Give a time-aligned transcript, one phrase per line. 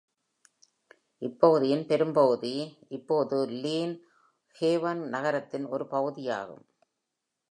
[1.21, 2.53] இப்பகுதியின் பெரும்பகுதி
[2.89, 3.93] இப்போது லின்
[4.59, 6.65] ஹேவன் நகரத்தின் ஒரு பகுதியாகும்.